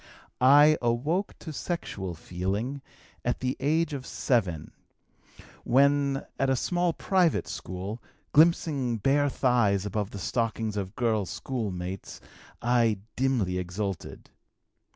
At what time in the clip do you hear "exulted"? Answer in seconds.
13.59-14.31